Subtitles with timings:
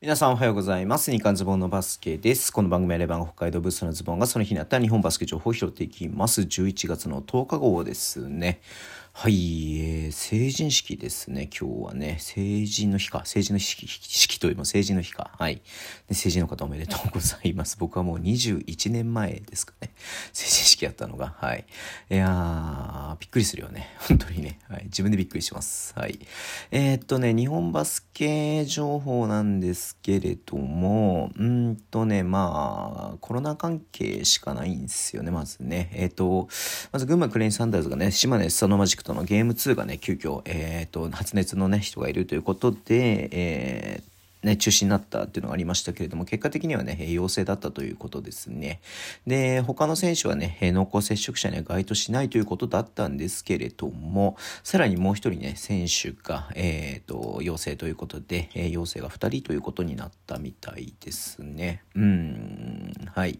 [0.00, 1.10] 皆さんおはようございます。
[1.10, 2.52] 日刊ズボンのバスケです。
[2.52, 6.42] この番組はレバン北海道ブースのズボンがその日にあった日本バスケ情報を拾っていきます。
[6.42, 8.60] 11月の10日号ですね。
[9.20, 11.50] はい、えー、成人式ですね。
[11.50, 13.22] 今日はね、成人の日か。
[13.24, 15.32] 成人の式式というの成人の日か。
[15.36, 15.60] はい。
[16.12, 17.76] 成人の方おめでとうございます。
[17.80, 19.90] 僕はもう21年前ですかね。
[20.32, 21.34] 成人式やったのが。
[21.36, 21.66] はい。
[22.12, 23.88] いやー、びっくりするよね。
[24.06, 24.60] 本当にね。
[24.68, 24.84] はい。
[24.84, 25.94] 自分でびっくりします。
[25.96, 26.20] はい。
[26.70, 35.90] えー、っとね、日本バスケ情報なんですけれども、うんとね、まあ、コロナ関係しかないんですよね、まずね。
[35.92, 36.48] えー、っと、
[36.92, 44.07] まず群馬クレインサンダーズがね、島根スサノマジックトのゲーム2がね、急遽、えっ、ー、と、発熱のね、人がいるということで、えー
[44.48, 48.80] ね、中止になったっていうのがありましたけれども、結果的にはね、陽性だったということですね。
[49.26, 61.82] で、他の選手はね、濃厚接触者には該当しないということだったんですけれども、さらにもう一人ね、選手が、えっ、ー、と、陽性ということで、え、陽性が二人ということになったみたいですね。
[61.94, 63.32] うん、はい。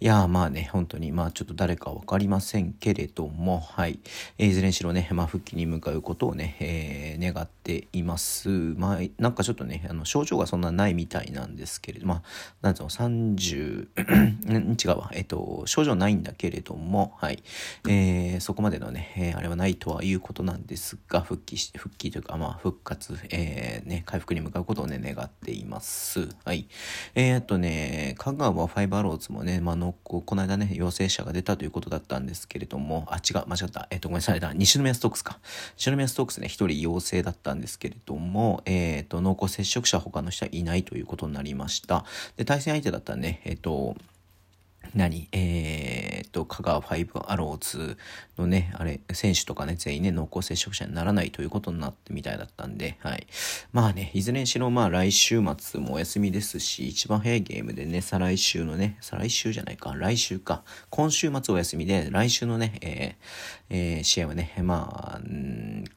[0.00, 4.00] いやまあね、本当に、まあちょっと誰かわかりませんけれども、はい。
[4.38, 8.48] え、いずれにしろね、まあ復帰に向かうことをね、え、願っています。
[8.48, 12.22] まあ、なんかちょっとね、あの、症状がそんなないみたいなんですけれども、まあ、
[12.62, 13.88] なんつうの、30
[14.48, 17.42] 違うわ、えっと、症状ないんだけれども、はい、
[17.88, 26.28] えー、そこまでのね、えー、あれはないとはいうことなんですが、復帰して、復帰というか、まあ、復活、えー、ね、回復に向かうことをね、願っています。
[26.44, 26.66] はい。
[27.14, 33.88] えー、っとね、香川ファイバーローズもね、まあの、この間ね、陽性者が出たということだったんですけれども、あ、違う、間違った。
[33.90, 35.38] えっと、ごめんなさい、だ、西宮ストークスか。
[35.76, 42.04] 西宮ストークスね、一人陽性だったんですけれども、えー、っと、濃厚接触者他の人はいないということになりました。
[42.36, 43.96] で、対戦相手だったらね、えっと、
[44.94, 45.28] 何？
[45.32, 47.98] えー、っと、香川ファイブアローズ
[48.38, 53.26] のね、あれ、選手とかね、全員ね、濃厚接触者にならないということになってみたいだったんで、はい。
[53.72, 65.20] まあね、いずれにしろ、まあ来週末もお休みですし、一番早いゲームでね、再来週のね、再来週じゃないか、来週か、今週末お休みで、来週のね、えー、えー、試合はね、まあ、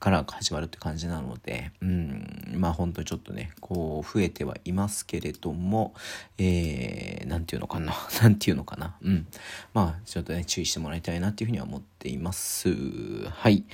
[0.00, 5.94] から始まるって感じなので、うん、まあ本当にちょっとね、こう、増えてはいますけれども、
[6.38, 9.26] えー、なんていうのかな、 なんていうのかな、うん。
[9.74, 12.70] まあ、ちょっとね、注意してもらいたいなっていうふうには思ってています。
[13.28, 13.64] はい。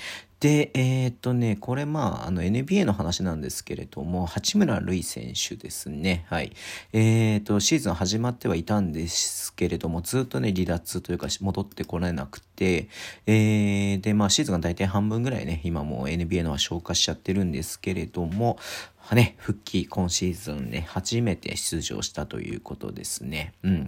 [0.41, 6.27] で、えー、っとね、これまあ、あの NBA の話なんですけれども、八村塁選手ですね。
[6.29, 6.53] はい。
[6.93, 12.89] えー、っと、シーズン始まってはいたんですけれども、ずっとね、離脱というか戻ってこられなくて、
[13.27, 18.59] えー、で、まあ、シーズンが大体半分ぐらいね、今もう NBA のは消化しちゃってるんですけれども、
[19.15, 23.55] ね、復帰、今シーズンね、初めて出場したということですね。
[23.63, 23.85] うん。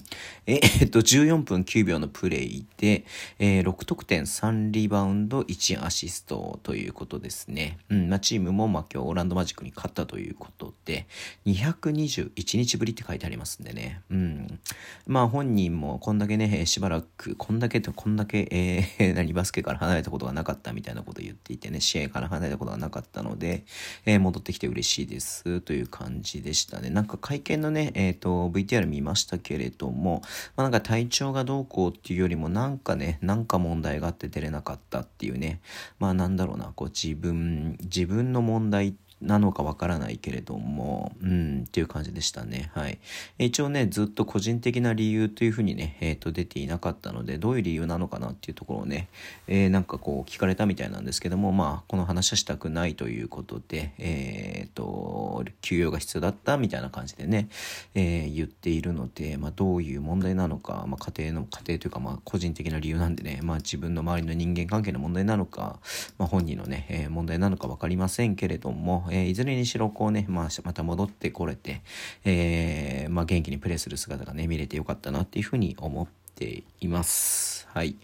[0.47, 3.05] ええっと、14分9秒のプレイで、
[3.41, 7.79] えー、6得点3リバウンド1アシストということですね。
[7.89, 8.09] うん。
[8.09, 11.09] まあ、チームも、ま、今日オーランドマジックに勝ったということで、
[11.47, 14.03] 221日ぶりって書いてありますんでね。
[14.11, 14.61] うん。
[15.09, 23.65] まあ、本人もこんだけね、しばらく、こんだけとこんだけ、えー、 何、バスケから離れたことがなかったみたいなことを言っていてね、試合から離れたことがなかったので、
[24.07, 26.91] えー、戻ってきて嬉しいですという感じでしたね。
[26.91, 30.23] なんか会見のね、えっ、ー、と、VTR 見ましたけれども、
[30.57, 35.61] まあ、なんか体調がどうこうっていうよりもなんかね、なんか問題があって出れなかったっていうね、
[35.99, 42.71] まあなんだろうな、こう自分、自分の問題ってなのかわからないけれども、うん、っていう感じでしたね。
[42.75, 42.99] はい。
[43.39, 49.09] 一応ね、ずっと個人的な理由というふうにね、えっ、ー、と、出ていなかったので、どういう理由なのかなっていうところをね、
[49.49, 57.49] えー、なんかこう聞かれたみたいなんですけども、まあ、この話はしたくないということで、えっ、ー、と、休養が必要だったみたいな感じでね、
[57.95, 65.81] えー、言っているので、まあ、どういう問題なのか、まあ、家庭の、家庭というか、まあ、個人的な理由なんでね、まあ、自分の周りの人間関係の問題なのか、
[66.19, 71.83] まあ、本人のね、えー、問題なのか分かりませんけれども、えー、いずれにしろこうね、まあ、また戻ってこれて、
[72.25, 77.67] えー、まあ、元気にプレーする姿がね、見れてよかったなっていうふうに思ってています。
[77.75, 77.97] はい。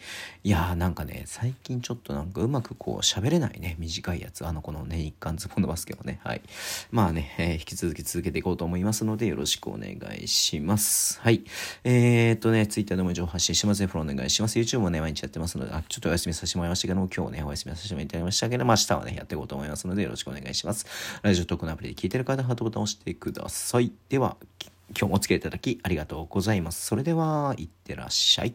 [0.43, 4.47] いやーなんかね、最近ちょっとなんかうまくこう喋れないね、短いやつ。
[4.47, 6.43] あのこのね、日韓ズボンのバスケもね、はい。
[6.91, 11.21] まあね、えー、引き続き続けていこうと思いますので、よろしくお願いします。
[11.21, 11.45] はい。
[11.85, 14.59] えー、っとね、Twitter でも情報発信しますね、フォローお願いします。
[14.59, 20.87] YouTube もね、毎日やってますので、あ、ちょっとお休みさせてもらいましたけども、今日ね、お休みさせてもらいましたけども、明日はね、やっていこうと思いますので、よろしくお願いします。
[21.23, 23.93] ラジオトークのアプリで聞いてる方、ハートボタンを押してください。
[24.09, 24.37] では、
[24.91, 26.87] 今日もお付き合いいただきありがとうございます。
[26.87, 28.55] それでは、いってらっしゃい。